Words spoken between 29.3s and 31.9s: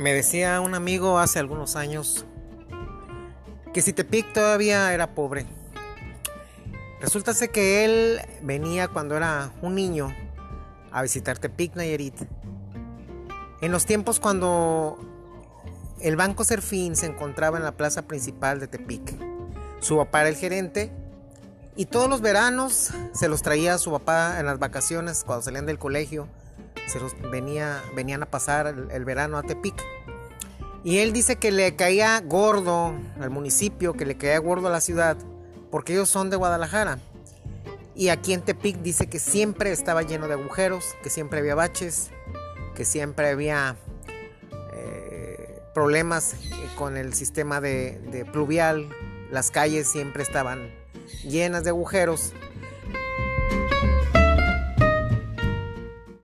a Tepic. Y él dice que le